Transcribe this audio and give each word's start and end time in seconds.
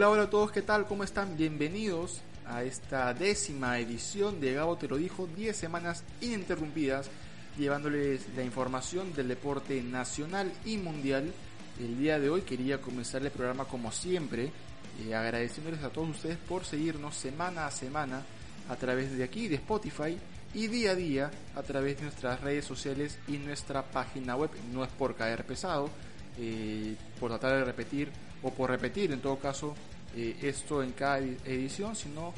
Hola, 0.00 0.08
hola 0.08 0.22
a 0.22 0.30
todos, 0.30 0.50
¿qué 0.50 0.62
tal? 0.62 0.86
¿Cómo 0.86 1.04
están? 1.04 1.36
Bienvenidos 1.36 2.22
a 2.46 2.64
esta 2.64 3.12
décima 3.12 3.78
edición 3.78 4.40
de 4.40 4.54
Gabo 4.54 4.78
Te 4.78 4.88
lo 4.88 4.96
dijo, 4.96 5.26
10 5.36 5.54
semanas 5.54 6.04
ininterrumpidas, 6.22 7.10
llevándoles 7.58 8.24
la 8.34 8.42
información 8.42 9.12
del 9.12 9.28
deporte 9.28 9.82
nacional 9.82 10.50
y 10.64 10.78
mundial. 10.78 11.30
El 11.78 11.98
día 11.98 12.18
de 12.18 12.30
hoy 12.30 12.40
quería 12.40 12.80
comenzar 12.80 13.20
el 13.20 13.30
programa 13.30 13.66
como 13.66 13.92
siempre, 13.92 14.50
eh, 15.06 15.14
agradeciéndoles 15.14 15.84
a 15.84 15.90
todos 15.90 16.08
ustedes 16.08 16.38
por 16.38 16.64
seguirnos 16.64 17.14
semana 17.14 17.66
a 17.66 17.70
semana 17.70 18.22
a 18.70 18.76
través 18.76 19.14
de 19.14 19.22
aquí, 19.22 19.48
de 19.48 19.56
Spotify, 19.56 20.16
y 20.54 20.68
día 20.68 20.92
a 20.92 20.94
día 20.94 21.30
a 21.54 21.62
través 21.62 21.98
de 21.98 22.04
nuestras 22.04 22.40
redes 22.40 22.64
sociales 22.64 23.18
y 23.28 23.32
nuestra 23.32 23.82
página 23.82 24.34
web. 24.34 24.48
No 24.72 24.82
es 24.82 24.90
por 24.92 25.14
caer 25.14 25.44
pesado, 25.44 25.90
eh, 26.38 26.96
por 27.20 27.28
tratar 27.28 27.58
de 27.58 27.64
repetir 27.66 28.10
o 28.42 28.50
por 28.50 28.70
repetir 28.70 29.12
en 29.12 29.20
todo 29.20 29.38
caso 29.38 29.74
eh, 30.16 30.36
esto 30.42 30.82
en 30.82 30.92
cada 30.92 31.18
edición, 31.18 31.94
sino 31.94 32.32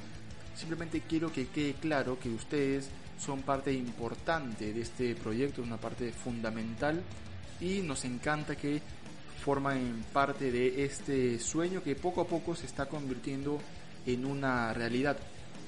simplemente 0.55 1.02
quiero 1.09 1.33
que 1.33 1.47
quede 1.48 1.74
claro 1.74 2.19
que 2.19 2.29
ustedes 2.29 2.88
son 3.19 3.43
parte 3.43 3.73
importante 3.73 4.73
de 4.73 4.80
este 4.80 5.15
proyecto, 5.15 5.62
una 5.62 5.77
parte 5.77 6.12
fundamental 6.12 7.01
y 7.60 7.80
nos 7.80 8.05
encanta 8.05 8.57
que 8.57 8.83
forman 9.43 10.05
parte 10.12 10.51
de 10.51 10.84
este 10.84 11.38
sueño 11.38 11.83
que 11.83 11.96
poco 11.96 12.21
a 12.21 12.27
poco 12.27 12.55
se 12.55 12.66
está 12.66 12.87
convirtiendo 12.87 13.59
en 14.07 14.24
una 14.24 14.73
realidad. 14.73 15.16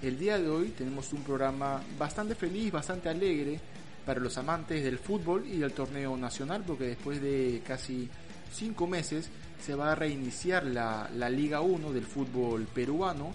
El 0.02 0.18
día 0.18 0.38
de 0.38 0.48
hoy 0.48 0.68
tenemos 0.76 1.12
un 1.12 1.22
programa 1.22 1.82
bastante 1.98 2.34
feliz, 2.34 2.70
bastante 2.70 3.08
alegre 3.08 3.58
para 4.04 4.20
los 4.20 4.36
amantes 4.36 4.84
del 4.84 4.98
fútbol 4.98 5.46
y 5.46 5.58
del 5.58 5.72
torneo 5.72 6.16
nacional, 6.16 6.62
porque 6.66 6.84
después 6.84 7.22
de 7.22 7.62
casi 7.66 8.08
cinco 8.52 8.86
meses 8.86 9.30
se 9.60 9.74
va 9.74 9.92
a 9.92 9.94
reiniciar 9.94 10.64
la, 10.64 11.08
Liga 11.30 11.60
1 11.60 11.92
del 11.92 12.04
fútbol 12.04 12.66
peruano 12.66 13.34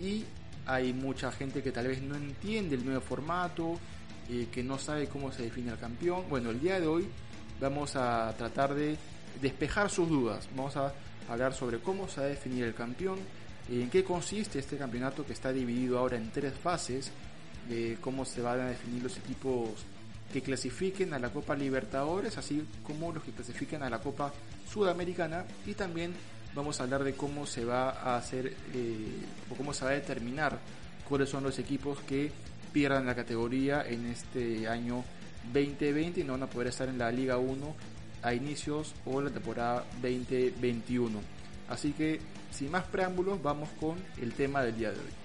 y 0.00 0.24
hay 0.66 0.92
mucha 0.92 1.32
gente 1.32 1.62
que 1.62 1.72
tal 1.72 1.88
vez 1.88 2.02
no 2.02 2.16
entiende 2.16 2.76
el 2.76 2.84
nuevo 2.84 3.00
formato, 3.00 3.78
eh, 4.28 4.48
que 4.52 4.62
no 4.62 4.78
sabe 4.78 5.08
cómo 5.08 5.32
se 5.32 5.42
define 5.42 5.72
el 5.72 5.78
campeón. 5.78 6.24
Bueno, 6.28 6.50
el 6.50 6.60
día 6.60 6.78
de 6.80 6.86
hoy 6.86 7.08
vamos 7.60 7.96
a 7.96 8.34
tratar 8.36 8.74
de 8.74 8.96
despejar 9.40 9.90
sus 9.90 10.08
dudas. 10.08 10.48
Vamos 10.56 10.76
a 10.76 10.92
hablar 11.28 11.52
sobre 11.54 11.78
cómo 11.78 12.08
se 12.08 12.20
va 12.20 12.26
a 12.26 12.30
definir 12.30 12.64
el 12.64 12.74
campeón, 12.74 13.18
en 13.68 13.88
qué 13.90 14.02
consiste 14.02 14.58
este 14.58 14.76
campeonato 14.76 15.24
que 15.24 15.32
está 15.32 15.52
dividido 15.52 15.98
ahora 15.98 16.16
en 16.16 16.30
tres 16.30 16.54
fases, 16.54 17.12
de 17.68 17.98
cómo 18.00 18.24
se 18.24 18.42
van 18.42 18.60
a 18.60 18.68
definir 18.68 19.02
los 19.02 19.16
equipos 19.16 19.70
que 20.32 20.42
clasifiquen 20.42 21.12
a 21.14 21.18
la 21.18 21.30
Copa 21.30 21.56
Libertadores, 21.56 22.38
así 22.38 22.64
como 22.84 23.12
los 23.12 23.22
que 23.22 23.32
clasifiquen 23.32 23.82
a 23.82 23.90
la 23.90 24.00
Copa 24.00 24.32
Sudamericana 24.72 25.44
y 25.66 25.74
también 25.74 26.14
vamos 26.54 26.80
a 26.80 26.84
hablar 26.84 27.04
de 27.04 27.14
cómo 27.14 27.46
se 27.46 27.64
va 27.64 27.90
a 27.90 28.16
hacer 28.16 28.54
eh, 28.74 29.22
o 29.50 29.54
cómo 29.54 29.72
se 29.72 29.84
va 29.84 29.90
a 29.90 29.94
determinar 29.94 30.58
cuáles 31.08 31.28
son 31.28 31.42
los 31.42 31.58
equipos 31.58 31.98
que 32.00 32.30
pierdan 32.72 33.06
la 33.06 33.14
categoría 33.14 33.82
en 33.86 34.06
este 34.06 34.68
año 34.68 35.04
2020 35.52 36.20
y 36.20 36.24
no 36.24 36.34
van 36.34 36.44
a 36.44 36.50
poder 36.50 36.68
estar 36.68 36.88
en 36.88 36.98
la 36.98 37.10
Liga 37.10 37.38
1 37.38 37.74
a 38.22 38.34
inicios 38.34 38.94
o 39.06 39.20
la 39.20 39.30
temporada 39.30 39.84
2021. 40.02 41.18
Así 41.68 41.92
que 41.92 42.20
sin 42.50 42.70
más 42.70 42.84
preámbulos 42.84 43.42
vamos 43.42 43.68
con 43.80 43.96
el 44.20 44.32
tema 44.34 44.62
del 44.62 44.76
día 44.76 44.90
de 44.90 44.98
hoy. 44.98 45.19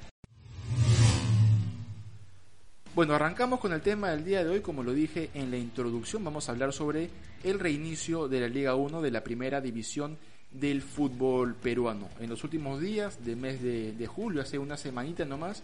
Bueno, 2.95 3.13
arrancamos 3.13 3.59
con 3.59 3.73
el 3.73 3.81
tema 3.81 4.11
del 4.11 4.23
día 4.23 4.41
de 4.41 4.49
hoy, 4.49 4.61
como 4.61 4.81
lo 4.81 4.93
dije 4.93 5.29
en 5.33 5.51
la 5.51 5.57
introducción, 5.57 6.23
vamos 6.23 6.47
a 6.47 6.53
hablar 6.53 6.71
sobre 6.71 7.09
el 7.43 7.59
reinicio 7.59 8.29
de 8.29 8.39
la 8.39 8.47
Liga 8.47 8.75
1 8.75 9.01
de 9.01 9.11
la 9.11 9.21
primera 9.21 9.59
división 9.59 10.17
del 10.49 10.81
fútbol 10.81 11.55
peruano. 11.55 12.07
En 12.21 12.29
los 12.29 12.45
últimos 12.45 12.79
días 12.79 13.25
del 13.25 13.35
mes 13.35 13.61
de, 13.61 14.07
julio, 14.07 14.41
hace 14.41 14.57
una 14.57 14.77
semanita 14.77 15.25
nomás, 15.25 15.61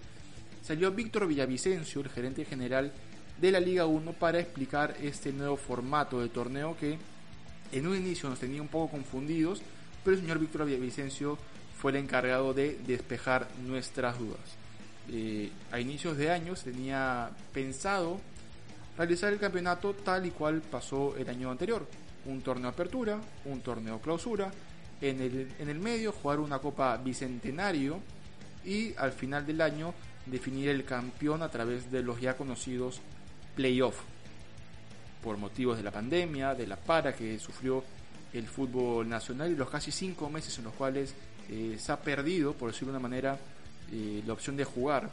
salió 0.61 0.91
Víctor 0.91 1.25
Villavicencio, 1.25 2.01
el 2.01 2.09
gerente 2.09 2.43
general 2.43 2.91
de 3.39 3.51
la 3.53 3.61
Liga 3.61 3.85
1, 3.85 4.11
para 4.11 4.41
explicar 4.41 4.97
este 5.01 5.31
nuevo 5.31 5.55
formato 5.55 6.19
de 6.19 6.27
torneo 6.27 6.75
que 6.77 6.97
en 7.71 7.87
un 7.87 7.95
inicio 7.95 8.27
nos 8.27 8.39
tenía 8.39 8.61
un 8.61 8.67
poco 8.67 8.91
confundidos, 8.91 9.61
pero 10.03 10.17
el 10.17 10.21
señor 10.21 10.37
Víctor 10.37 10.65
Villavicencio 10.65 11.37
fue 11.77 11.91
el 11.91 11.97
encargado 11.99 12.53
de 12.53 12.77
despejar 12.85 13.47
nuestras 13.65 14.19
dudas. 14.19 14.60
Eh, 15.11 15.51
a 15.71 15.79
inicios 15.79 16.15
de 16.17 16.31
año 16.31 16.53
tenía 16.55 17.29
pensado 17.53 18.19
realizar 18.97 19.33
el 19.33 19.39
campeonato 19.39 19.93
tal 19.93 20.25
y 20.25 20.31
cual 20.31 20.61
pasó 20.61 21.15
el 21.17 21.29
año 21.29 21.51
anterior. 21.51 21.85
Un 22.25 22.41
torneo 22.41 22.69
apertura, 22.69 23.19
un 23.45 23.61
torneo 23.61 23.99
clausura, 23.99 24.51
en 25.01 25.19
el, 25.19 25.51
en 25.59 25.69
el 25.69 25.79
medio 25.79 26.11
jugar 26.11 26.39
una 26.39 26.59
copa 26.59 26.95
bicentenario 26.97 27.99
y 28.63 28.93
al 28.95 29.11
final 29.11 29.45
del 29.45 29.61
año 29.61 29.93
definir 30.25 30.69
el 30.69 30.85
campeón 30.85 31.41
a 31.41 31.49
través 31.49 31.91
de 31.91 32.03
los 32.03 32.21
ya 32.21 32.37
conocidos 32.37 33.01
playoffs. 33.55 34.03
Por 35.23 35.37
motivos 35.37 35.77
de 35.77 35.83
la 35.83 35.91
pandemia, 35.91 36.55
de 36.55 36.67
la 36.67 36.77
para 36.77 37.13
que 37.13 37.37
sufrió 37.39 37.83
el 38.33 38.47
fútbol 38.47 39.09
nacional 39.09 39.51
y 39.51 39.55
los 39.55 39.69
casi 39.69 39.91
cinco 39.91 40.29
meses 40.29 40.57
en 40.57 40.65
los 40.65 40.73
cuales 40.73 41.13
eh, 41.49 41.75
se 41.77 41.91
ha 41.91 41.99
perdido, 41.99 42.53
por 42.53 42.71
decirlo 42.71 42.93
de 42.93 42.97
una 42.97 43.07
manera, 43.07 43.37
eh, 43.91 44.23
la 44.25 44.33
opción 44.33 44.55
de 44.55 44.63
jugar, 44.63 45.09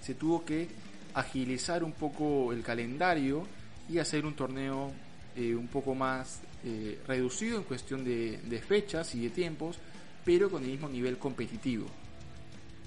se 0.00 0.14
tuvo 0.14 0.44
que 0.44 0.68
agilizar 1.14 1.84
un 1.84 1.92
poco 1.92 2.52
el 2.52 2.62
calendario 2.62 3.46
y 3.88 3.98
hacer 3.98 4.26
un 4.26 4.34
torneo 4.34 4.92
eh, 5.36 5.54
un 5.54 5.68
poco 5.68 5.94
más 5.94 6.40
eh, 6.64 7.00
reducido 7.06 7.58
en 7.58 7.64
cuestión 7.64 8.04
de, 8.04 8.62
fechas 8.66 9.14
y 9.14 9.22
de 9.22 9.30
tiempos, 9.30 9.78
pero 10.24 10.50
con 10.50 10.64
el 10.64 10.70
mismo 10.70 10.88
nivel 10.88 11.16
competitivo. 11.18 11.86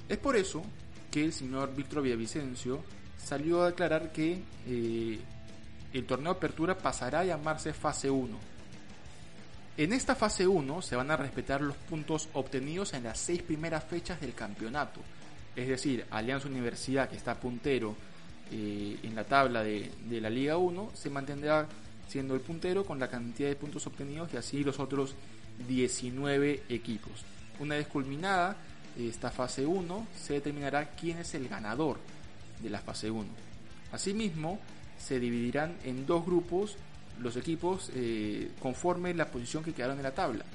Es 0.09 0.17
por 0.17 0.35
eso 0.35 0.61
que 1.09 1.23
el 1.23 1.33
señor 1.33 1.73
Víctor 1.75 2.03
Villavicencio 2.03 2.83
salió 3.17 3.63
a 3.63 3.67
declarar 3.67 4.11
que 4.11 4.41
el 5.93 6.05
torneo 6.05 6.33
Apertura 6.33 6.77
pasará 6.77 7.21
a 7.21 7.25
llamarse 7.25 7.73
fase 7.73 8.09
1. 8.09 8.51
En 9.77 9.93
esta 9.93 10.15
fase 10.15 10.47
1 10.47 10.81
se 10.81 10.95
van 10.95 11.11
a 11.11 11.17
respetar 11.17 11.61
los 11.61 11.75
puntos 11.75 12.29
obtenidos 12.33 12.93
en 12.93 13.03
las 13.03 13.17
seis 13.17 13.41
primeras 13.41 13.83
fechas 13.85 14.19
del 14.19 14.33
campeonato, 14.33 14.99
es 15.55 15.67
decir, 15.67 16.05
Alianza 16.11 16.47
Universidad, 16.47 17.09
que 17.09 17.17
está 17.17 17.39
puntero 17.39 17.95
eh, 18.51 18.97
en 19.03 19.15
la 19.15 19.23
tabla 19.23 19.63
de, 19.63 19.91
la 20.09 20.29
Liga 20.29 20.57
1, 20.57 20.91
se 20.93 21.09
mantendrá 21.09 21.67
siendo 22.07 22.35
el 22.35 22.41
puntero 22.41 22.85
con 22.85 22.99
la 22.99 23.09
cantidad 23.09 23.49
de 23.49 23.55
puntos 23.55 23.87
obtenidos 23.87 24.33
y 24.33 24.37
así 24.37 24.63
los 24.63 24.79
otros 24.79 25.15
19 25.67 26.63
equipos. 26.69 27.23
Una 27.59 27.75
vez 27.75 27.87
culminada 27.87 28.57
esta 28.97 29.31
fase 29.31 29.65
1, 29.65 30.07
se 30.19 30.33
determinará 30.33 30.91
quién 30.91 31.19
es 31.19 31.33
el 31.33 31.47
ganador 31.47 31.97
de 32.61 32.69
la 32.69 32.79
fase 32.79 33.09
1. 33.09 33.27
Asimismo, 33.91 34.59
se 34.97 35.19
dividirán 35.19 35.75
en 35.83 36.05
dos 36.05 36.25
grupos 36.25 36.75
los 37.19 37.35
equipos 37.35 37.91
eh, 37.95 38.51
conforme 38.59 39.13
la 39.13 39.27
posición 39.27 39.63
que 39.63 39.73
quedaron 39.73 39.97
en 39.97 40.03
la 40.03 40.13
tabla. 40.13 40.45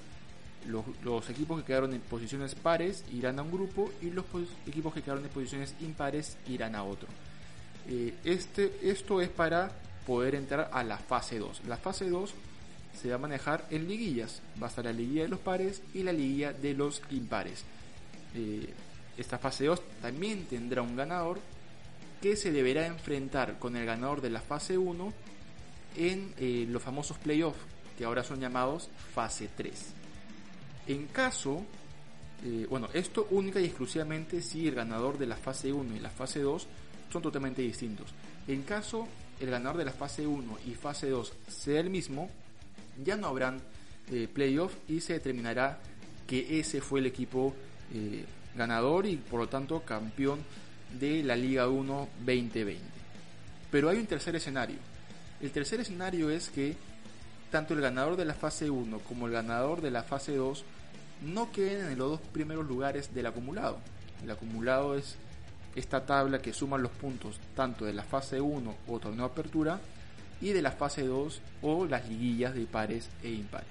Los, 0.68 1.30
equipos 1.30 1.60
que 1.60 1.66
quedaron 1.66 1.94
en 1.94 2.00
posiciones 2.00 2.54
pares 2.54 3.04
irán 3.12 3.38
a 3.38 3.42
un 3.42 3.50
grupo 3.50 3.90
y 4.02 4.10
los 4.10 4.24
equipos 4.66 4.92
que 4.92 5.02
quedaron 5.02 5.24
en 5.24 5.30
posiciones 5.30 5.74
impares 5.80 6.36
irán 6.48 6.74
a 6.74 6.82
otro. 6.82 7.08
Eh, 7.88 8.14
este, 8.24 8.72
esto 8.82 9.20
es 9.20 9.28
para 9.28 9.70
poder 10.06 10.34
entrar 10.34 10.70
a 10.72 10.82
la 10.82 10.98
fase 10.98 11.38
2. 11.38 11.62
La 11.66 11.76
fase 11.76 12.08
2 12.08 12.34
se 13.00 13.08
va 13.08 13.16
a 13.16 13.18
manejar 13.18 13.66
en 13.70 13.88
liguillas. 13.88 14.40
Va 14.60 14.66
a 14.66 14.70
estar 14.70 14.84
la 14.84 14.92
liguilla 14.92 15.22
de 15.22 15.28
los 15.28 15.40
pares 15.40 15.82
y 15.94 16.02
la 16.02 16.12
liguilla 16.12 16.52
de 16.52 16.74
los 16.74 17.02
impares. 17.10 17.64
Eh, 18.34 18.68
esta 19.16 19.38
fase 19.38 19.66
2 19.66 19.80
también 20.02 20.44
tendrá 20.46 20.82
un 20.82 20.96
ganador 20.96 21.40
que 22.20 22.36
se 22.36 22.52
deberá 22.52 22.86
enfrentar 22.86 23.58
con 23.58 23.76
el 23.76 23.86
ganador 23.86 24.20
de 24.20 24.30
la 24.30 24.40
fase 24.40 24.78
1 24.78 25.12
en 25.96 26.34
eh, 26.38 26.66
los 26.68 26.82
famosos 26.82 27.18
playoffs, 27.18 27.58
que 27.96 28.04
ahora 28.04 28.24
son 28.24 28.40
llamados 28.40 28.88
fase 29.14 29.48
3. 29.56 29.72
En 30.86 31.06
caso, 31.06 31.64
eh, 32.44 32.66
bueno, 32.68 32.88
esto 32.92 33.26
única 33.30 33.60
y 33.60 33.64
exclusivamente 33.64 34.40
si 34.40 34.68
el 34.68 34.74
ganador 34.74 35.18
de 35.18 35.26
la 35.26 35.36
fase 35.36 35.72
1 35.72 35.96
y 35.96 36.00
la 36.00 36.10
fase 36.10 36.40
2 36.40 36.66
son 37.12 37.22
totalmente 37.22 37.62
distintos. 37.62 38.14
En 38.46 38.62
caso 38.62 39.08
el 39.40 39.50
ganador 39.50 39.78
de 39.78 39.84
la 39.84 39.92
fase 39.92 40.26
1 40.26 40.58
y 40.66 40.74
fase 40.74 41.10
2 41.10 41.32
sea 41.48 41.80
el 41.80 41.90
mismo, 41.90 42.30
ya 43.04 43.16
no 43.16 43.26
habrán 43.26 43.60
eh, 44.10 44.28
playoff 44.32 44.74
y 44.88 45.00
se 45.00 45.14
determinará 45.14 45.78
que 46.26 46.60
ese 46.60 46.80
fue 46.80 47.00
el 47.00 47.06
equipo 47.06 47.54
eh, 47.92 48.24
ganador 48.54 49.06
y 49.06 49.16
por 49.16 49.40
lo 49.40 49.48
tanto 49.48 49.80
campeón 49.80 50.40
de 50.98 51.22
la 51.22 51.36
Liga 51.36 51.68
1 51.68 52.08
2020. 52.20 52.80
Pero 53.70 53.88
hay 53.88 53.98
un 53.98 54.06
tercer 54.06 54.36
escenario. 54.36 54.76
El 55.40 55.50
tercer 55.50 55.80
escenario 55.80 56.30
es 56.30 56.48
que 56.50 56.76
tanto 57.50 57.74
el 57.74 57.80
ganador 57.80 58.16
de 58.16 58.24
la 58.24 58.34
fase 58.34 58.70
1 58.70 59.00
como 59.00 59.26
el 59.26 59.32
ganador 59.32 59.80
de 59.80 59.90
la 59.90 60.02
fase 60.02 60.36
2 60.36 60.64
no 61.22 61.50
queden 61.52 61.92
en 61.92 61.98
los 61.98 62.10
dos 62.10 62.20
primeros 62.32 62.66
lugares 62.66 63.14
del 63.14 63.26
acumulado. 63.26 63.78
El 64.22 64.30
acumulado 64.30 64.96
es 64.96 65.16
esta 65.74 66.04
tabla 66.06 66.40
que 66.40 66.52
suma 66.52 66.78
los 66.78 66.92
puntos 66.92 67.38
tanto 67.54 67.84
de 67.84 67.92
la 67.92 68.02
fase 68.02 68.40
1 68.40 68.74
o 68.88 68.98
torneo 68.98 69.26
apertura 69.26 69.78
y 70.40 70.50
de 70.50 70.62
la 70.62 70.72
fase 70.72 71.06
2 71.06 71.40
o 71.62 71.84
las 71.84 72.08
liguillas 72.08 72.54
de 72.54 72.66
pares 72.66 73.08
e 73.22 73.30
impares. 73.30 73.68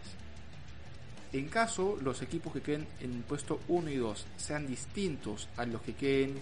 En 1.33 1.49
caso 1.49 1.97
los 2.01 2.21
equipos 2.21 2.53
que 2.53 2.61
queden 2.61 2.87
en 3.01 3.23
puesto 3.23 3.59
1 3.67 3.89
y 3.89 3.97
2 3.97 4.25
sean 4.37 4.67
distintos 4.67 5.49
a 5.57 5.65
los 5.65 5.81
que 5.81 5.93
queden 5.93 6.39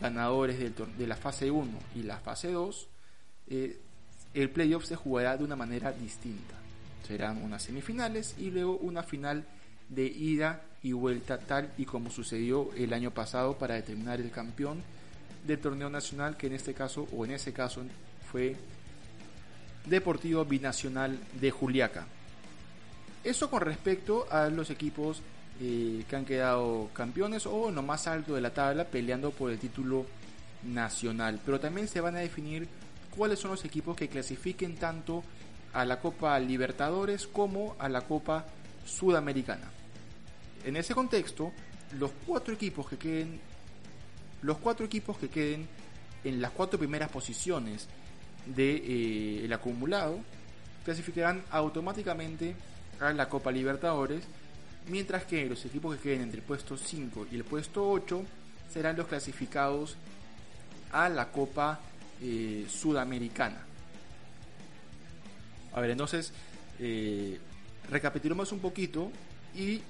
ganadores 0.00 0.58
de 0.58 1.06
la 1.06 1.16
fase 1.16 1.50
1 1.50 1.70
y 1.94 2.02
la 2.02 2.18
fase 2.18 2.52
2, 2.52 2.88
eh, 3.48 3.80
el 4.34 4.50
playoff 4.50 4.84
se 4.84 4.96
jugará 4.96 5.36
de 5.36 5.44
una 5.44 5.56
manera 5.56 5.92
distinta. 5.92 6.54
Serán 7.06 7.42
unas 7.42 7.62
semifinales 7.62 8.34
y 8.38 8.50
luego 8.50 8.76
una 8.76 9.02
final 9.02 9.46
de 9.88 10.06
ida 10.06 10.62
y 10.82 10.92
vuelta 10.92 11.38
tal 11.38 11.72
y 11.78 11.84
como 11.84 12.10
sucedió 12.10 12.70
el 12.76 12.92
año 12.92 13.10
pasado 13.10 13.58
para 13.58 13.74
determinar 13.74 14.20
el 14.20 14.30
campeón 14.30 14.82
del 15.46 15.58
torneo 15.58 15.90
nacional 15.90 16.36
que 16.36 16.48
en 16.48 16.54
este 16.54 16.74
caso 16.74 17.06
o 17.16 17.24
en 17.24 17.32
ese 17.32 17.52
caso 17.52 17.82
fue 18.30 18.56
Deportivo 19.86 20.44
Binacional 20.44 21.18
de 21.40 21.50
Juliaca. 21.50 22.06
Eso 23.22 23.50
con 23.50 23.60
respecto 23.60 24.26
a 24.30 24.48
los 24.48 24.70
equipos 24.70 25.22
eh, 25.60 26.04
que 26.08 26.16
han 26.16 26.24
quedado 26.24 26.90
campeones 26.92 27.46
o 27.46 27.68
en 27.68 27.76
lo 27.76 27.82
más 27.82 28.06
alto 28.06 28.34
de 28.34 28.40
la 28.40 28.52
tabla 28.52 28.84
peleando 28.84 29.30
por 29.30 29.50
el 29.50 29.58
título 29.58 30.06
nacional. 30.64 31.40
Pero 31.44 31.60
también 31.60 31.88
se 31.88 32.00
van 32.00 32.16
a 32.16 32.20
definir 32.20 32.68
cuáles 33.16 33.38
son 33.38 33.52
los 33.52 33.64
equipos 33.64 33.96
que 33.96 34.08
clasifiquen 34.08 34.76
tanto 34.76 35.22
a 35.72 35.84
la 35.84 36.00
Copa 36.00 36.38
Libertadores 36.38 37.26
como 37.26 37.76
a 37.78 37.88
la 37.88 38.02
Copa 38.02 38.44
Sudamericana. 38.86 39.70
En 40.64 40.76
ese 40.76 40.94
contexto, 40.94 41.52
los 41.98 42.10
cuatro 42.26 42.54
equipos 42.54 42.88
que 42.88 42.96
queden 42.96 43.40
los 44.42 44.58
cuatro 44.58 44.86
equipos 44.86 45.18
que 45.18 45.28
queden 45.28 45.66
en 46.24 46.40
las 46.40 46.50
cuatro 46.52 46.78
primeras 46.78 47.10
posiciones 47.10 47.86
del 48.46 48.82
eh, 48.84 49.50
acumulado 49.52 50.20
clasificarán 50.84 51.42
automáticamente 51.50 52.54
a 53.00 53.12
la 53.12 53.28
Copa 53.28 53.50
Libertadores, 53.50 54.24
mientras 54.88 55.24
que 55.24 55.46
los 55.46 55.64
equipos 55.64 55.96
que 55.96 56.02
queden 56.02 56.22
entre 56.22 56.38
el 56.38 56.44
puesto 56.44 56.76
5 56.76 57.26
y 57.32 57.36
el 57.36 57.44
puesto 57.44 57.90
8 57.90 58.22
serán 58.72 58.96
los 58.96 59.06
clasificados 59.06 59.96
a 60.92 61.08
la 61.08 61.32
Copa 61.32 61.80
eh, 62.22 62.66
Sudamericana. 62.68 63.64
A 65.74 65.80
ver, 65.80 65.90
entonces, 65.90 66.32
eh, 66.78 67.38
recapitulemos 67.90 68.52
un 68.52 68.60
poquito 68.60 69.10
y 69.54 69.82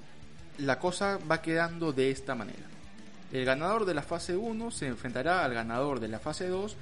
la 0.59 0.79
cosa 0.79 1.19
va 1.29 1.41
quedando 1.41 1.93
de 1.93 2.11
esta 2.11 2.35
manera. 2.35 2.65
El 3.31 3.45
ganador 3.45 3.85
de 3.85 3.93
la 3.93 4.01
fase 4.01 4.35
1 4.35 4.71
se 4.71 4.87
enfrentará 4.87 5.43
al 5.43 5.53
ganador 5.53 5.99
de 5.99 6.07
la 6.07 6.19
fase 6.19 6.47
2 6.47 6.75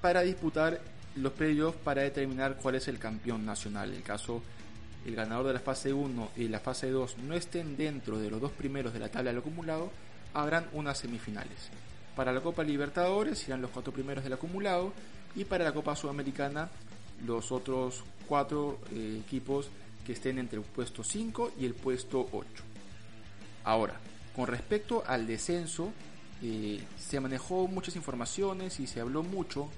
para 0.00 0.20
disputar 0.20 0.80
los 1.16 1.32
playoffs 1.32 1.78
para 1.78 2.02
determinar 2.02 2.56
cuál 2.56 2.74
es 2.74 2.88
el 2.88 2.98
campeón 2.98 3.46
nacional. 3.46 3.90
En 3.90 3.96
el 3.96 4.02
caso 4.02 4.42
el 5.06 5.14
ganador 5.14 5.46
de 5.46 5.52
la 5.54 5.60
fase 5.60 5.92
1 5.92 6.30
y 6.36 6.48
la 6.48 6.60
fase 6.60 6.90
2 6.90 7.18
no 7.18 7.34
estén 7.34 7.76
dentro 7.76 8.18
de 8.18 8.30
los 8.30 8.40
dos 8.40 8.52
primeros 8.52 8.92
de 8.92 9.00
la 9.00 9.08
tabla 9.08 9.30
del 9.30 9.40
acumulado, 9.40 9.90
habrán 10.32 10.66
unas 10.72 10.98
semifinales. 10.98 11.70
Para 12.16 12.32
la 12.32 12.40
Copa 12.40 12.62
Libertadores 12.62 13.38
serán 13.38 13.62
los 13.62 13.70
cuatro 13.70 13.92
primeros 13.92 14.24
del 14.24 14.32
acumulado 14.32 14.92
y 15.34 15.44
para 15.44 15.64
la 15.64 15.72
Copa 15.72 15.96
Sudamericana 15.96 16.68
los 17.26 17.52
otros 17.52 18.04
cuatro 18.26 18.78
eh, 18.92 19.20
equipos 19.24 19.68
que 20.04 20.12
estén 20.12 20.38
entre 20.38 20.58
el 20.58 20.64
puesto 20.64 21.02
5 21.02 21.52
y 21.58 21.66
el 21.66 21.74
puesto 21.74 22.28
8. 22.32 22.46
Ahora, 23.64 23.98
con 24.34 24.46
respecto 24.46 25.02
al 25.06 25.26
descenso, 25.26 25.92
eh, 26.42 26.82
se 26.98 27.20
manejó 27.20 27.66
muchas 27.68 27.96
informaciones 27.96 28.80
y 28.80 28.86
se 28.86 29.00
habló 29.00 29.22
mucho 29.22 29.70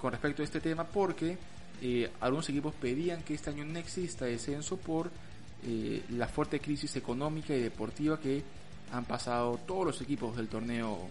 con 0.00 0.12
respecto 0.12 0.42
a 0.42 0.44
este 0.44 0.60
tema 0.60 0.84
porque 0.84 1.38
eh, 1.82 2.10
algunos 2.20 2.48
equipos 2.48 2.74
pedían 2.74 3.22
que 3.22 3.34
este 3.34 3.50
año 3.50 3.64
no 3.64 3.78
exista 3.78 4.24
descenso 4.24 4.76
por 4.76 5.10
eh, 5.62 6.02
la 6.10 6.26
fuerte 6.26 6.58
crisis 6.58 6.96
económica 6.96 7.54
y 7.54 7.60
deportiva 7.60 8.18
que 8.18 8.42
han 8.92 9.04
pasado 9.04 9.60
todos 9.66 9.84
los 9.84 10.00
equipos 10.00 10.36
del 10.36 10.48
torneo 10.48 11.08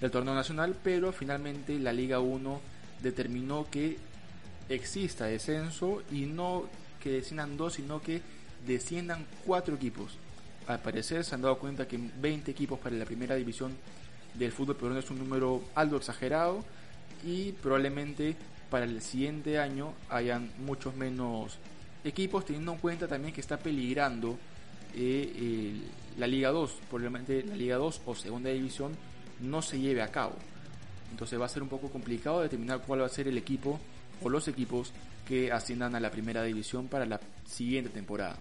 del 0.00 0.10
torneo 0.10 0.34
nacional, 0.34 0.76
pero 0.82 1.12
finalmente 1.12 1.78
la 1.78 1.92
Liga 1.92 2.18
1 2.18 2.60
determinó 3.02 3.68
que 3.70 3.98
exista 4.68 5.26
descenso 5.26 6.02
y 6.10 6.26
no 6.26 6.64
que 7.02 7.10
desciendan 7.10 7.56
dos, 7.56 7.74
sino 7.74 8.00
que 8.00 8.22
desciendan 8.66 9.26
cuatro 9.44 9.74
equipos. 9.74 10.16
Al 10.66 10.80
parecer 10.80 11.24
se 11.24 11.34
han 11.34 11.42
dado 11.42 11.58
cuenta 11.58 11.88
que 11.88 11.98
20 11.98 12.50
equipos 12.50 12.78
para 12.78 12.94
la 12.94 13.04
primera 13.04 13.34
división 13.34 13.76
del 14.34 14.52
fútbol 14.52 14.76
peruano 14.76 15.00
es 15.00 15.10
un 15.10 15.18
número 15.18 15.62
algo 15.74 15.96
exagerado 15.96 16.64
y 17.24 17.52
probablemente 17.52 18.36
para 18.70 18.84
el 18.84 19.02
siguiente 19.02 19.58
año 19.58 19.92
hayan 20.08 20.50
muchos 20.64 20.94
menos 20.94 21.58
equipos, 22.04 22.44
teniendo 22.44 22.72
en 22.72 22.78
cuenta 22.78 23.08
también 23.08 23.34
que 23.34 23.40
está 23.40 23.58
peligrando 23.58 24.38
eh, 24.94 25.74
la 26.16 26.26
Liga 26.26 26.50
2, 26.50 26.72
probablemente 26.88 27.42
la 27.42 27.56
Liga 27.56 27.76
2 27.76 28.02
o 28.06 28.14
Segunda 28.14 28.50
División 28.50 28.92
no 29.40 29.60
se 29.60 29.78
lleve 29.78 30.02
a 30.02 30.08
cabo. 30.08 30.36
Entonces 31.10 31.38
va 31.38 31.46
a 31.46 31.48
ser 31.48 31.62
un 31.62 31.68
poco 31.68 31.90
complicado 31.90 32.40
determinar 32.40 32.80
cuál 32.86 33.02
va 33.02 33.06
a 33.06 33.10
ser 33.10 33.28
el 33.28 33.36
equipo 33.36 33.78
o 34.22 34.28
los 34.28 34.48
equipos 34.48 34.92
que 35.26 35.52
asciendan 35.52 35.94
a 35.94 36.00
la 36.00 36.10
Primera 36.10 36.42
División 36.42 36.88
para 36.88 37.06
la 37.06 37.20
siguiente 37.46 37.90
temporada. 37.90 38.36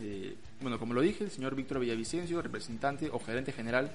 Eh, 0.00 0.36
bueno, 0.60 0.78
como 0.78 0.94
lo 0.94 1.00
dije, 1.00 1.24
el 1.24 1.30
señor 1.30 1.54
Víctor 1.54 1.80
Villavicencio, 1.80 2.40
representante 2.42 3.10
o 3.10 3.18
gerente 3.18 3.52
general 3.52 3.90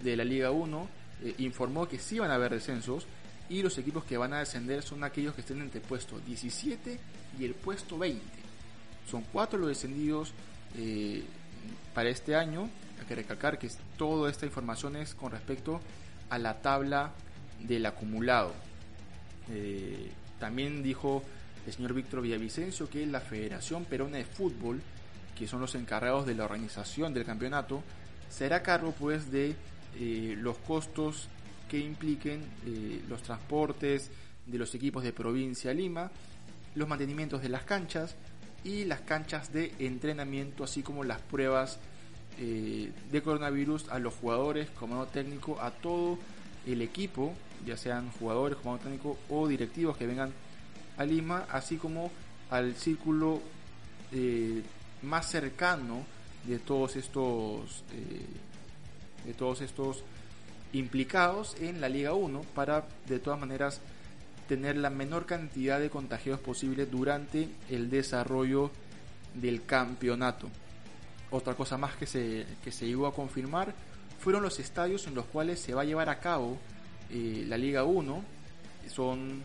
de 0.00 0.16
la 0.16 0.24
Liga 0.24 0.50
1, 0.50 0.88
eh, 1.24 1.34
informó 1.38 1.88
que 1.88 1.98
sí 1.98 2.18
van 2.18 2.30
a 2.30 2.34
haber 2.34 2.52
descensos 2.52 3.06
y 3.48 3.62
los 3.62 3.76
equipos 3.78 4.04
que 4.04 4.16
van 4.16 4.32
a 4.32 4.38
descender 4.38 4.82
son 4.82 5.04
aquellos 5.04 5.34
que 5.34 5.42
estén 5.42 5.60
entre 5.60 5.80
el 5.80 5.86
puesto 5.86 6.18
17 6.20 6.98
y 7.38 7.44
el 7.44 7.54
puesto 7.54 7.98
20. 7.98 8.22
Son 9.10 9.22
cuatro 9.32 9.58
los 9.58 9.68
descendidos 9.68 10.32
eh, 10.76 11.22
para 11.94 12.08
este 12.08 12.34
año. 12.36 12.68
Hay 13.00 13.06
que 13.06 13.14
recalcar 13.14 13.58
que 13.58 13.68
toda 13.96 14.30
esta 14.30 14.46
información 14.46 14.96
es 14.96 15.14
con 15.14 15.32
respecto 15.32 15.80
a 16.30 16.38
la 16.38 16.62
tabla 16.62 17.12
del 17.60 17.84
acumulado. 17.84 18.52
También 20.42 20.82
dijo 20.82 21.22
el 21.68 21.72
señor 21.72 21.94
Víctor 21.94 22.20
Villavicencio 22.20 22.90
que 22.90 23.06
la 23.06 23.20
Federación 23.20 23.84
Perona 23.84 24.16
de 24.16 24.24
Fútbol, 24.24 24.82
que 25.38 25.46
son 25.46 25.60
los 25.60 25.76
encargados 25.76 26.26
de 26.26 26.34
la 26.34 26.46
organización 26.46 27.14
del 27.14 27.24
campeonato, 27.24 27.84
será 28.28 28.60
cargo 28.60 28.92
pues 28.98 29.30
de 29.30 29.54
eh, 30.00 30.34
los 30.36 30.58
costos 30.58 31.28
que 31.70 31.78
impliquen 31.78 32.40
eh, 32.66 33.02
los 33.08 33.22
transportes 33.22 34.10
de 34.44 34.58
los 34.58 34.74
equipos 34.74 35.04
de 35.04 35.12
provincia 35.12 35.72
Lima, 35.72 36.10
los 36.74 36.88
mantenimientos 36.88 37.40
de 37.40 37.48
las 37.48 37.62
canchas 37.62 38.16
y 38.64 38.84
las 38.84 39.02
canchas 39.02 39.52
de 39.52 39.72
entrenamiento, 39.78 40.64
así 40.64 40.82
como 40.82 41.04
las 41.04 41.20
pruebas 41.20 41.78
eh, 42.40 42.90
de 43.12 43.22
coronavirus 43.22 43.88
a 43.90 44.00
los 44.00 44.14
jugadores, 44.14 44.68
comando 44.70 45.06
técnico, 45.06 45.60
a 45.60 45.70
todo 45.70 46.18
el 46.66 46.82
equipo, 46.82 47.32
ya 47.66 47.76
sean 47.76 48.10
jugadores, 48.12 48.58
comando 48.58 48.84
técnico 48.84 49.18
o 49.28 49.46
directivos 49.48 49.96
que 49.96 50.06
vengan 50.06 50.32
a 50.96 51.04
Lima, 51.04 51.46
así 51.50 51.76
como 51.76 52.10
al 52.50 52.74
círculo 52.74 53.40
eh, 54.12 54.62
más 55.02 55.30
cercano 55.30 56.04
de 56.44 56.58
todos 56.58 56.96
estos 56.96 57.84
de 59.24 59.34
todos 59.34 59.60
estos 59.60 60.02
implicados 60.72 61.56
en 61.60 61.80
la 61.80 61.88
Liga 61.88 62.14
1 62.14 62.42
para 62.54 62.84
de 63.06 63.18
todas 63.18 63.38
maneras 63.38 63.80
tener 64.48 64.76
la 64.76 64.90
menor 64.90 65.26
cantidad 65.26 65.78
de 65.78 65.90
contagios 65.90 66.40
posible 66.40 66.86
durante 66.86 67.48
el 67.70 67.90
desarrollo 67.90 68.70
del 69.34 69.64
campeonato. 69.64 70.48
Otra 71.30 71.54
cosa 71.54 71.78
más 71.78 71.94
que 71.96 72.06
se, 72.06 72.46
que 72.62 72.72
se 72.72 72.86
llegó 72.86 73.06
a 73.06 73.14
confirmar 73.14 73.74
fueron 74.18 74.42
los 74.42 74.58
estadios 74.58 75.06
en 75.06 75.14
los 75.14 75.24
cuales 75.26 75.60
se 75.60 75.74
va 75.74 75.82
a 75.82 75.86
llevar 75.86 76.08
a 76.08 76.18
cabo 76.18 76.58
la 77.12 77.58
Liga 77.58 77.84
1. 77.84 78.24
Son 78.88 79.42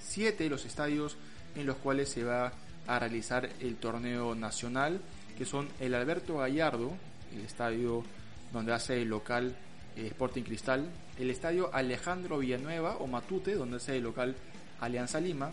siete 0.00 0.48
los 0.48 0.64
estadios 0.64 1.16
en 1.56 1.66
los 1.66 1.76
cuales 1.76 2.08
se 2.08 2.24
va 2.24 2.52
a 2.86 2.98
realizar 2.98 3.48
el 3.60 3.76
torneo 3.76 4.34
nacional, 4.34 5.00
que 5.36 5.44
son 5.44 5.68
el 5.80 5.94
Alberto 5.94 6.38
Gallardo, 6.38 6.92
el 7.34 7.40
estadio 7.40 8.04
donde 8.52 8.72
hace 8.72 9.02
el 9.02 9.08
local 9.08 9.56
eh, 9.96 10.06
Sporting 10.06 10.42
Cristal, 10.42 10.88
el 11.18 11.30
estadio 11.30 11.74
Alejandro 11.74 12.38
Villanueva 12.38 12.96
o 12.98 13.06
Matute, 13.06 13.54
donde 13.54 13.76
hace 13.76 13.96
el 13.96 14.04
local 14.04 14.36
Alianza 14.80 15.20
Lima, 15.20 15.50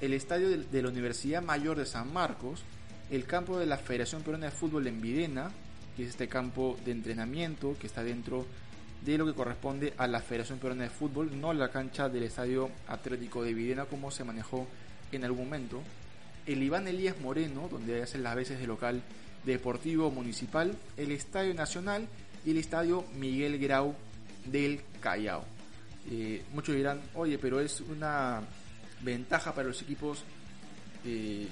el 0.00 0.12
estadio 0.12 0.50
de, 0.50 0.82
la 0.82 0.88
Universidad 0.88 1.42
Mayor 1.42 1.78
de 1.78 1.86
San 1.86 2.12
Marcos, 2.12 2.62
el 3.10 3.24
campo 3.24 3.58
de 3.58 3.66
la 3.66 3.78
Federación 3.78 4.22
Peruana 4.22 4.46
de 4.46 4.52
Fútbol 4.52 4.86
en 4.86 5.00
Videna, 5.00 5.50
que 5.96 6.04
es 6.04 6.10
este 6.10 6.28
campo 6.28 6.76
de 6.84 6.92
entrenamiento 6.92 7.76
que 7.80 7.86
está 7.86 8.04
dentro 8.04 8.46
de 9.04 9.18
lo 9.18 9.26
que 9.26 9.34
corresponde 9.34 9.94
a 9.98 10.06
la 10.06 10.20
Federación 10.20 10.58
Peruana 10.58 10.84
de 10.84 10.90
Fútbol, 10.90 11.40
no 11.40 11.52
la 11.52 11.70
cancha 11.70 12.08
del 12.08 12.24
Estadio 12.24 12.70
Atlético 12.88 13.42
de 13.42 13.54
Videna 13.54 13.84
como 13.84 14.10
se 14.10 14.24
manejó 14.24 14.66
en 15.12 15.24
algún 15.24 15.46
momento. 15.46 15.82
El 16.46 16.62
Iván 16.62 16.88
Elías 16.88 17.20
Moreno, 17.20 17.68
donde 17.70 18.02
hacen 18.02 18.22
las 18.22 18.36
veces 18.36 18.58
de 18.58 18.66
local 18.66 19.02
deportivo 19.44 20.10
municipal, 20.10 20.76
el 20.96 21.12
Estadio 21.12 21.54
Nacional 21.54 22.08
y 22.44 22.50
el 22.50 22.58
estadio 22.58 23.04
Miguel 23.16 23.58
Grau 23.58 23.94
del 24.44 24.80
Callao. 25.00 25.44
Eh, 26.10 26.42
muchos 26.52 26.74
dirán, 26.74 27.00
oye, 27.14 27.38
pero 27.38 27.60
es 27.60 27.80
una 27.80 28.40
ventaja 29.02 29.54
para 29.54 29.68
los 29.68 29.82
equipos 29.82 30.22
eh, 31.04 31.48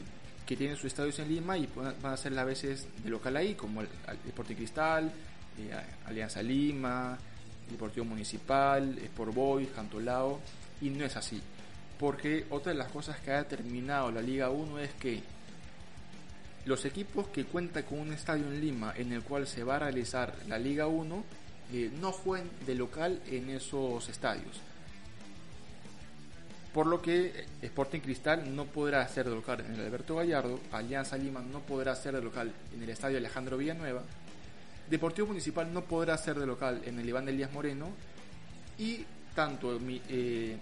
que 0.47 0.57
tienen 0.57 0.77
sus 0.77 0.87
estadios 0.87 1.19
en 1.19 1.29
Lima 1.29 1.57
y 1.57 1.69
van 1.75 2.13
a 2.13 2.17
ser 2.17 2.39
a 2.39 2.45
veces 2.45 2.87
de 3.03 3.11
local 3.11 3.37
ahí, 3.37 3.55
como 3.55 3.81
el, 3.81 3.89
Deporte 4.25 4.55
Cristal, 4.55 5.11
eh, 5.59 5.71
Alianza 6.07 6.43
Lima, 6.43 7.19
Deportivo 7.71 8.05
Municipal, 8.05 8.99
Sport 8.99 9.35
Boys, 9.35 9.69
Cantolao, 9.75 10.41
y 10.81 10.91
no 10.91 11.05
es 11.05 11.17
así. 11.17 11.41
Porque 11.99 12.47
otra 12.51 12.73
de 12.73 12.79
las 12.79 12.91
cosas 12.91 13.19
que 13.21 13.31
ha 13.31 13.39
determinado 13.39 14.11
la 14.11 14.21
Liga 14.21 14.51
1 14.51 14.79
es 14.81 14.93
que 14.95 15.23
los 16.67 16.85
equipos 16.85 17.29
que 17.29 17.45
cuentan 17.45 17.85
con 17.85 18.01
un 18.01 18.13
estadio 18.13 18.47
en 18.47 18.61
Lima 18.61 18.93
en 18.97 19.13
el 19.13 19.23
cual 19.23 19.47
se 19.47 19.65
va 19.65 19.77
a 19.77 19.81
realizar 19.81 20.35
la 20.49 20.59
Liga 20.59 20.87
1 20.87 21.25
eh, 21.73 21.91
no 22.01 22.13
jueguen 22.13 22.51
de 22.67 22.75
local 22.75 23.21
en 23.27 23.51
esos 23.51 24.09
estadios. 24.09 24.61
Por 26.75 26.87
lo 26.87 27.01
que 27.01 27.47
Sporting 27.63 28.01
Cristal 28.01 28.55
no 28.55 28.65
podrá 28.65 29.01
hacer 29.01 29.27
de 29.29 29.35
local 29.35 29.61
en 29.61 29.75
el 29.75 29.81
Alberto 29.81 30.17
Gallardo, 30.17 30.59
Alianza 30.73 31.17
Lima 31.17 31.41
no 31.41 31.61
podrá 31.61 31.93
hacer 31.93 32.17
de 32.17 32.21
local 32.21 32.53
en 32.75 32.83
el 32.83 32.91
estadio 32.91 33.17
Alejandro 33.17 33.57
Villanueva, 33.57 34.03
Deportivo 34.91 35.29
Municipal 35.29 35.73
no 35.73 35.85
podrá 35.85 36.15
hacer 36.15 36.39
de 36.39 36.47
local 36.47 36.83
en 36.85 36.99
el 36.99 37.09
Iván 37.09 37.29
Elías 37.29 37.53
Moreno 37.53 37.91
y 38.77 39.05
tanto 39.35 39.79
eh, 40.09 40.59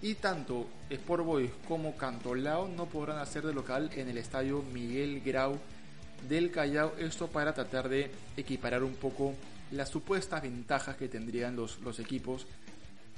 y 0.00 0.14
tanto 0.14 0.66
Sport 0.88 1.24
Boys 1.24 1.50
como 1.68 1.96
Cantolao 1.96 2.68
no 2.68 2.86
podrán 2.86 3.18
hacer 3.18 3.44
de 3.44 3.52
local 3.52 3.90
en 3.94 4.08
el 4.08 4.18
estadio 4.18 4.62
Miguel 4.72 5.20
Grau 5.20 5.58
del 6.28 6.50
Callao, 6.50 6.92
esto 6.98 7.26
para 7.26 7.52
tratar 7.52 7.88
de 7.88 8.10
equiparar 8.36 8.82
un 8.82 8.94
poco 8.94 9.34
las 9.72 9.88
supuestas 9.88 10.42
ventajas 10.42 10.96
que 10.96 11.08
tendrían 11.08 11.56
los, 11.56 11.80
los 11.80 11.98
equipos 11.98 12.46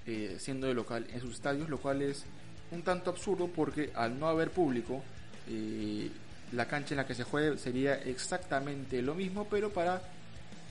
eh, 0.07 0.37
siendo 0.39 0.67
de 0.67 0.75
local 0.75 1.07
en 1.13 1.21
sus 1.21 1.35
estadios, 1.35 1.69
lo 1.69 1.79
cual 1.79 2.03
es 2.03 2.25
un 2.71 2.83
tanto 2.83 3.11
absurdo 3.11 3.49
porque 3.49 3.91
al 3.95 4.19
no 4.19 4.29
haber 4.29 4.51
público, 4.51 5.03
eh, 5.49 6.11
la 6.53 6.67
cancha 6.67 6.95
en 6.95 6.99
la 6.99 7.07
que 7.07 7.15
se 7.15 7.25
juegue 7.25 7.59
sería 7.59 7.95
exactamente 7.95 9.03
lo 9.03 9.15
mismo, 9.15 9.47
pero 9.49 9.71
para 9.71 10.03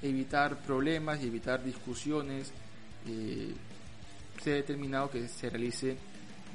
evitar 0.02 0.58
problemas 0.58 1.22
y 1.24 1.28
evitar 1.28 1.64
discusiones, 1.64 2.52
eh, 3.08 3.54
se 4.42 4.52
ha 4.52 4.56
determinado 4.56 5.10
que 5.10 5.28
se 5.28 5.50
realice 5.50 5.98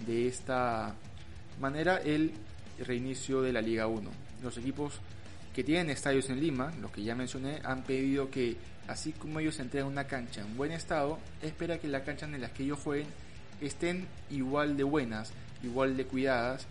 de 0.06 0.28
esta 0.28 0.94
manera 1.60 1.96
el 1.98 2.32
reinicio 2.86 3.42
de 3.42 3.52
la 3.52 3.60
Liga 3.60 3.86
1. 3.86 4.10
Los 4.42 4.56
equipos 4.58 5.00
que 5.54 5.64
tienen 5.64 5.90
estadios 5.90 6.30
en 6.30 6.40
Lima, 6.40 6.72
los 6.80 6.90
que 6.90 7.02
ya 7.02 7.14
mencioné, 7.14 7.60
han 7.64 7.82
pedido 7.82 8.30
que 8.30 8.56
así 8.86 9.12
como 9.12 9.40
ellos 9.40 9.58
entregan 9.60 9.88
una 9.88 10.06
cancha 10.06 10.40
en 10.40 10.56
buen 10.56 10.72
estado, 10.72 11.18
espera 11.42 11.78
que 11.78 11.88
las 11.88 12.02
canchas 12.02 12.32
en 12.32 12.40
las 12.40 12.52
que 12.52 12.64
ellos 12.64 12.78
jueguen 12.78 13.06
estén 13.60 14.06
igual 14.30 14.76
de 14.76 14.84
buenas, 14.84 15.32
igual 15.62 15.96
de 15.96 16.06
cuidadas 16.06 16.66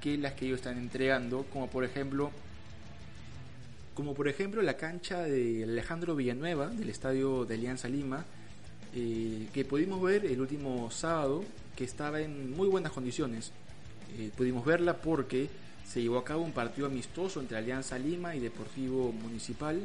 que 0.00 0.18
las 0.18 0.34
que 0.34 0.46
ellos 0.46 0.58
están 0.58 0.78
entregando, 0.78 1.44
como 1.52 1.68
por 1.68 1.84
ejemplo 1.84 2.30
como 3.94 4.12
por 4.12 4.28
ejemplo 4.28 4.60
la 4.60 4.76
cancha 4.76 5.22
de 5.22 5.64
Alejandro 5.64 6.14
Villanueva 6.14 6.68
del 6.68 6.90
estadio 6.90 7.46
de 7.46 7.54
Alianza 7.54 7.88
Lima, 7.88 8.26
eh, 8.94 9.48
que 9.54 9.64
pudimos 9.64 10.02
ver 10.02 10.26
el 10.26 10.38
último 10.38 10.90
sábado, 10.90 11.42
que 11.74 11.84
estaba 11.84 12.20
en 12.20 12.54
muy 12.54 12.68
buenas 12.68 12.92
condiciones. 12.92 13.52
Eh, 14.18 14.30
pudimos 14.36 14.66
verla 14.66 14.98
porque 14.98 15.48
se 15.86 16.02
llevó 16.02 16.18
a 16.18 16.24
cabo 16.24 16.42
un 16.42 16.52
partido 16.52 16.86
amistoso 16.86 17.40
entre 17.40 17.56
Alianza 17.56 17.98
Lima 17.98 18.34
y 18.34 18.40
Deportivo 18.40 19.12
Municipal, 19.12 19.80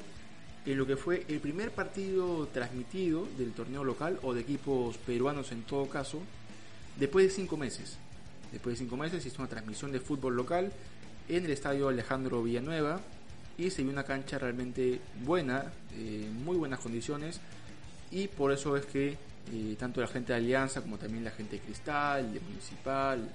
en 0.66 0.78
lo 0.78 0.86
que 0.86 0.98
fue 0.98 1.26
el 1.28 1.40
primer 1.40 1.72
partido 1.72 2.48
transmitido 2.48 3.28
del 3.38 3.52
torneo 3.52 3.84
local 3.84 4.20
o 4.24 4.34
de 4.34 4.42
equipos 4.42 4.98
peruanos 4.98 5.52
en 5.52 5.64
todo 5.64 5.88
caso, 5.88 6.20
después 7.00 7.26
de 7.26 7.32
cinco 7.32 7.58
meses. 7.58 7.98
Después 8.52 8.78
de 8.78 8.84
cinco 8.84 8.98
meses 8.98 9.26
hizo 9.26 9.42
una 9.42 9.50
transmisión 9.50 9.92
de 9.92 10.00
fútbol 10.00 10.36
local 10.36 10.72
en 11.30 11.46
el 11.46 11.52
estadio 11.52 11.88
Alejandro 11.88 12.44
Villanueva 12.44 13.00
y 13.58 13.70
se 13.70 13.84
vio 13.84 13.92
una 13.92 14.04
cancha 14.04 14.38
realmente 14.38 15.00
buena, 15.24 15.72
en 15.98 16.24
eh, 16.24 16.30
muy 16.44 16.58
buenas 16.58 16.80
condiciones 16.80 17.40
y 18.12 18.28
por 18.28 18.52
eso 18.52 18.76
es 18.76 18.86
que 18.86 19.18
eh, 19.54 19.76
tanto 19.80 20.02
la 20.02 20.08
gente 20.08 20.34
de 20.34 20.40
Alianza 20.40 20.82
como 20.82 20.98
también 20.98 21.24
la 21.24 21.32
gente 21.32 21.58
de 21.58 21.62
Cristal, 21.62 22.34
de 22.34 22.40
Municipal, 22.40 23.30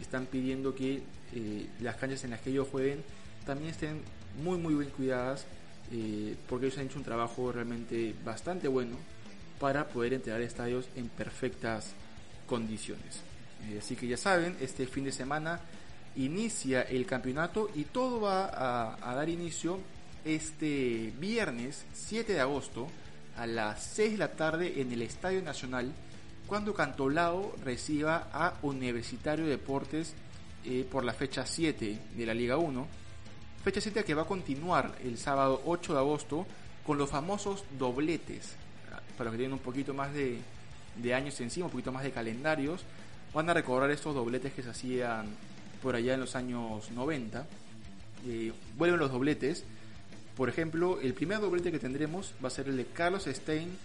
están 0.00 0.26
pidiendo 0.26 0.74
que 0.74 1.02
eh, 1.34 1.66
las 1.80 1.96
canchas 1.96 2.24
en 2.24 2.30
las 2.30 2.40
que 2.40 2.50
ellos 2.50 2.68
jueguen 2.70 3.02
también 3.46 3.70
estén 3.70 4.00
muy 4.42 4.58
muy 4.58 4.74
bien 4.74 4.90
cuidadas 4.90 5.46
porque 6.48 6.66
ellos 6.66 6.78
han 6.78 6.84
hecho 6.84 6.98
un 6.98 7.04
trabajo 7.04 7.50
realmente 7.50 8.14
bastante 8.22 8.68
bueno 8.68 8.96
para 9.58 9.88
poder 9.88 10.14
entregar 10.14 10.40
estadios 10.42 10.86
en 10.96 11.08
perfectas 11.08 11.94
condiciones. 12.46 13.22
Eh, 13.68 13.78
así 13.78 13.96
que 13.96 14.06
ya 14.06 14.16
saben, 14.16 14.56
este 14.60 14.86
fin 14.86 15.04
de 15.04 15.12
semana 15.12 15.60
inicia 16.16 16.82
el 16.82 17.06
campeonato 17.06 17.70
y 17.74 17.84
todo 17.84 18.20
va 18.20 18.96
a, 19.00 19.14
dar 19.14 19.28
inicio 19.28 19.78
este 20.24 21.12
viernes 21.18 21.84
7 21.92 22.32
de 22.32 22.40
agosto 22.40 22.88
a 23.36 23.46
las 23.46 23.82
6 23.84 24.12
de 24.12 24.18
la 24.18 24.32
tarde 24.32 24.80
en 24.80 24.92
el 24.92 25.02
Estadio 25.02 25.42
Nacional 25.42 25.92
cuando 26.48 26.72
Cantolao 26.72 27.54
reciba 27.62 28.28
a 28.32 28.54
Universitario 28.62 29.46
Deportes 29.46 30.14
eh, 30.64 30.88
por 30.90 31.04
la 31.04 31.12
fecha 31.12 31.44
7 31.44 31.98
de 32.16 32.26
la 32.26 32.32
Liga 32.32 32.56
1. 32.56 32.86
Fecha 33.62 33.82
7 33.82 34.02
que 34.02 34.14
va 34.14 34.22
a 34.22 34.24
continuar 34.24 34.96
el 35.04 35.18
sábado 35.18 35.60
8 35.66 35.92
de 35.92 35.98
agosto 35.98 36.46
con 36.86 36.96
los 36.96 37.10
famosos 37.10 37.64
dobletes. 37.78 38.56
Para 39.18 39.24
los 39.24 39.32
que 39.32 39.38
tienen 39.38 39.52
un 39.52 39.58
poquito 39.58 39.92
más 39.92 40.10
de, 40.14 40.40
años 41.14 41.38
encima, 41.40 41.66
un 41.66 41.72
poquito 41.72 41.92
más 41.92 42.02
de 42.02 42.12
calendarios, 42.12 42.82
van 43.34 43.50
a 43.50 43.54
recobrar 43.54 43.90
estos 43.90 44.14
dobletes 44.14 44.54
que 44.54 44.62
se 44.62 44.70
hacían 44.70 45.26
por 45.82 45.96
allá 45.96 46.14
en 46.14 46.20
los 46.20 46.34
años 46.34 46.90
90. 46.92 47.46
Eh, 48.26 48.52
vuelven 48.78 48.98
los 48.98 49.12
dobletes. 49.12 49.64
Por 50.34 50.48
ejemplo, 50.48 50.98
el 50.98 51.12
primer 51.12 51.40
doblete 51.40 51.70
que 51.70 51.78
tendremos 51.78 52.32
va 52.42 52.48
a 52.48 52.50
ser 52.50 52.68
el 52.68 52.78
de 52.78 52.86
Carlos 52.86 53.26
Stein 53.26 53.76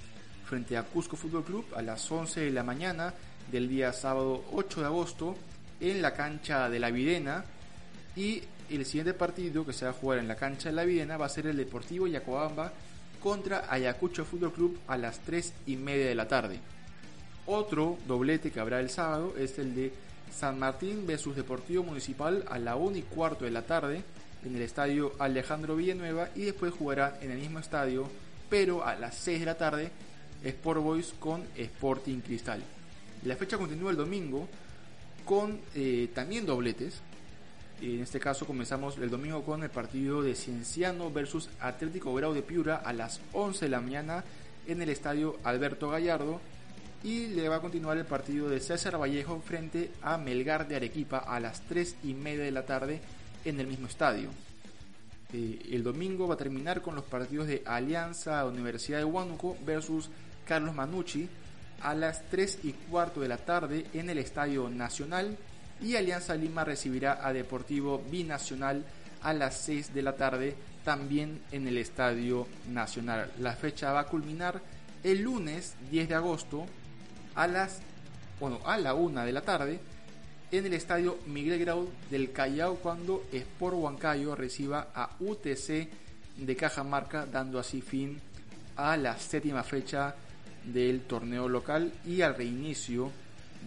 frente 0.46 0.78
a 0.78 0.84
Cusco 0.84 1.16
Fútbol 1.16 1.44
Club 1.44 1.66
a 1.76 1.82
las 1.82 2.10
11 2.12 2.42
de 2.42 2.52
la 2.52 2.64
mañana 2.64 3.14
del 3.52 3.68
día 3.68 3.94
sábado 3.94 4.44
8 4.54 4.82
de 4.82 4.86
agosto 4.86 5.36
en 5.80 6.02
la 6.02 6.14
cancha 6.14 6.70
de 6.70 6.80
la 6.80 6.92
Videna. 6.92 7.44
Y 8.16 8.42
el 8.70 8.86
siguiente 8.86 9.14
partido 9.14 9.66
que 9.66 9.74
se 9.74 9.86
va 9.86 9.92
a 9.92 9.96
jugar 9.96 10.20
en 10.20 10.28
la 10.28 10.36
cancha 10.36 10.70
de 10.70 10.76
la 10.76 10.86
Videna 10.86 11.18
va 11.18 11.26
a 11.26 11.30
ser 11.30 11.48
el 11.48 11.58
Deportivo 11.58 12.08
Yacobamba 12.08 12.72
contra 13.22 13.66
Ayacucho 13.70 14.26
Fútbol 14.26 14.54
Club 14.54 14.80
a 14.88 14.98
las 14.98 15.20
3 15.20 15.54
y 15.68 15.76
media 15.78 16.08
de 16.08 16.16
la 16.16 16.28
tarde. 16.28 16.60
Otro 17.46 17.98
doblete 18.08 18.52
que 18.52 18.60
habrá 18.60 18.80
el 18.80 18.90
sábado 18.90 19.34
es 19.38 19.58
el 19.60 19.76
de 19.76 19.94
San 20.32 20.60
Martín 20.60 21.06
versus 21.06 21.36
Deportivo 21.36 21.84
Municipal 21.84 22.44
a 22.50 22.58
la 22.58 22.76
1 22.76 22.98
y 22.98 23.02
cuarto 23.04 23.46
de 23.46 23.52
la 23.52 23.64
tarde 23.64 24.04
en 24.46 24.56
el 24.56 24.62
estadio 24.62 25.14
Alejandro 25.20 25.76
Villanueva 25.76 26.30
y 26.36 26.42
después 26.42 26.74
jugará 26.74 27.18
en 27.22 27.32
el 27.32 27.38
mismo 27.38 27.60
estadio, 27.60 28.10
pero 28.50 28.86
a 28.86 28.96
las 28.96 29.16
6 29.16 29.40
de 29.40 29.46
la 29.46 29.58
tarde, 29.58 29.92
Sport 30.44 30.82
Boys 30.82 31.14
con 31.20 31.44
Sporting 31.56 32.20
Cristal. 32.20 32.62
La 33.24 33.36
fecha 33.36 33.58
continúa 33.58 33.92
el 33.92 33.98
domingo 33.98 34.48
con 35.26 35.60
eh, 35.76 36.10
también 36.14 36.46
dobletes. 36.46 37.02
En 37.82 38.02
este 38.02 38.20
caso 38.20 38.46
comenzamos 38.46 38.98
el 38.98 39.10
domingo 39.10 39.44
con 39.44 39.64
el 39.64 39.70
partido 39.70 40.22
de 40.22 40.36
Cienciano 40.36 41.12
versus 41.12 41.50
Atlético 41.60 42.14
Grau 42.14 42.34
de 42.34 42.42
Piura 42.42 42.76
a 42.78 42.94
las 42.94 43.20
11 43.34 43.66
de 43.66 43.70
la 43.70 43.82
mañana 43.82 44.24
en 44.68 44.82
el 44.82 44.90
estadio 44.90 45.38
Alberto 45.44 45.90
Gallardo 45.90 46.40
y 47.04 47.28
le 47.28 47.50
va 47.50 47.58
a 47.58 47.62
continuar 47.62 47.98
el 47.98 48.06
partido 48.06 48.50
de 48.50 48.62
César 48.62 49.00
Vallejo 49.00 49.42
frente 49.42 49.92
a 50.02 50.18
Melgar 50.18 50.68
de 50.68 50.78
Arequipa 50.78 51.18
a 51.18 51.40
las 51.40 51.62
3 51.62 51.98
y 52.04 52.14
media 52.14 52.44
de 52.44 52.52
la 52.52 52.66
tarde 52.66 53.02
en 53.44 53.60
el 53.60 53.68
mismo 53.68 53.88
estadio. 53.88 54.30
Eh, 55.34 55.70
el 55.72 55.84
domingo 55.84 56.28
va 56.28 56.36
a 56.36 56.38
terminar 56.38 56.82
con 56.82 56.96
los 56.96 57.04
partidos 57.04 57.48
de 57.48 57.64
Alianza 57.66 58.46
Universidad 58.46 59.00
de 59.00 59.06
Huánuco 59.06 59.58
versus 59.66 60.10
Carlos 60.46 60.76
Manucci 60.76 61.28
a 61.82 61.94
las 61.94 62.24
3 62.30 62.60
y 62.64 62.74
cuarto 62.74 63.22
de 63.22 63.28
la 63.28 63.38
tarde 63.38 63.86
en 63.94 64.10
el 64.10 64.18
Estadio 64.18 64.70
Nacional 64.70 65.38
y 65.82 65.96
Alianza 65.96 66.36
Lima 66.36 66.64
recibirá 66.64 67.26
a 67.26 67.34
Deportivo 67.34 68.02
Binacional 68.10 68.86
a 69.22 69.34
las 69.34 69.58
6 69.62 69.94
de 69.94 70.02
la 70.02 70.16
tarde 70.16 70.56
también 70.84 71.42
en 71.52 71.68
el 71.68 71.78
Estadio 71.78 72.48
Nacional. 72.70 73.32
La 73.40 73.54
fecha 73.54 73.92
va 73.92 74.02
a 74.02 74.08
culminar 74.08 74.62
el 75.04 75.22
lunes 75.22 75.76
10 75.92 76.10
de 76.10 76.16
agosto 76.16 76.66
a 77.36 77.48
las 77.48 77.82
bueno, 78.40 78.60
a 78.66 78.78
la 78.78 78.94
una 78.94 79.26
de 79.26 79.32
la 79.32 79.42
tarde 79.42 79.80
en 80.52 80.66
el 80.66 80.74
estadio 80.74 81.18
Miguel 81.28 81.60
Grau 81.60 81.90
del 82.12 82.32
Callao 82.32 82.76
cuando 82.76 83.24
Sport 83.32 83.76
Huancayo 83.76 84.36
reciba 84.36 84.90
a 84.94 85.10
UTC 85.20 85.88
de 86.38 86.56
Cajamarca 86.56 87.26
dando 87.26 87.60
así 87.60 87.82
fin 87.82 88.20
a 88.76 88.98
la 88.98 89.18
séptima 89.18 89.64
fecha 89.64 90.16
del 90.66 91.02
torneo 91.02 91.50
local 91.50 91.94
y 92.06 92.22
al 92.22 92.36
reinicio 92.36 93.12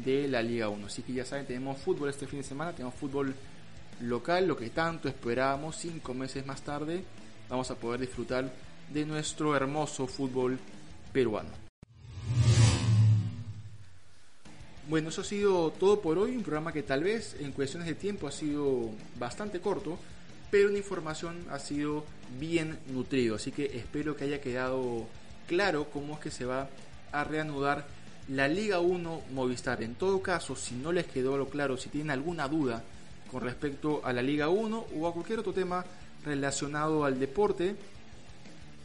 de 0.05 0.29
la 0.29 0.43
Liga 0.43 0.69
1. 0.69 0.87
Así 0.87 1.03
que 1.03 1.13
ya 1.13 1.25
saben, 1.25 1.47
tenemos 1.47 1.79
fútbol 1.79 2.11
este 2.11 2.27
fin 2.27 2.41
de 2.41 2.47
semana, 2.47 2.73
tenemos 2.73 2.95
fútbol 2.95 3.35
local, 4.01 4.47
lo 4.47 4.57
que 4.57 4.71
tanto 4.71 5.09
esperábamos, 5.09 5.77
cinco 5.77 6.15
meses 6.15 6.45
más 6.47 6.63
tarde 6.63 7.03
vamos 7.49 7.71
a 7.71 7.77
poder 7.77 8.01
disfrutar 8.01 8.51
de 8.93 9.07
nuestro 9.07 9.57
hermoso 9.57 10.07
fútbol 10.07 10.59
peruano. 11.13 11.51
Bueno, 14.89 15.09
eso 15.09 15.23
ha 15.23 15.25
sido 15.25 15.71
todo 15.71 16.01
por 16.01 16.17
hoy, 16.17 16.37
un 16.37 16.43
programa 16.43 16.73
que 16.73 16.83
tal 16.83 17.03
vez 17.03 17.37
en 17.41 17.51
cuestiones 17.53 17.89
de 17.89 17.95
tiempo 17.95 18.29
ha 18.29 18.33
sido 18.33 18.91
bastante 19.19 19.61
corto, 19.61 19.99
pero 20.51 20.69
la 20.69 20.79
información 20.79 21.45
ha 21.51 21.59
sido 21.59 22.05
bien 22.39 22.79
nutrido, 22.93 23.35
así 23.35 23.51
que 23.51 23.65
espero 23.77 24.15
que 24.15 24.25
haya 24.25 24.41
quedado 24.41 25.07
claro 25.49 25.89
cómo 25.93 26.15
es 26.15 26.21
que 26.21 26.31
se 26.31 26.45
va 26.45 26.69
a 27.21 27.25
reanudar 27.25 27.87
la 28.29 28.49
Liga 28.49 28.81
1 28.81 29.23
Movistar. 29.33 29.83
En 29.83 29.95
todo 29.95 30.21
caso, 30.23 30.57
si 30.57 30.75
no 30.75 30.91
les 30.93 31.07
quedó 31.07 31.37
lo 31.37 31.49
claro, 31.49 31.77
si 31.77 31.89
tienen 31.89 32.11
alguna 32.11 32.49
duda 32.49 32.83
con 33.31 33.43
respecto 33.43 34.01
a 34.05 34.13
la 34.13 34.23
Liga 34.23 34.49
1 34.49 34.87
o 34.99 35.07
a 35.07 35.13
cualquier 35.13 35.39
otro 35.41 35.53
tema 35.53 35.85
relacionado 36.25 37.05
al 37.05 37.21
deporte, 37.21 37.77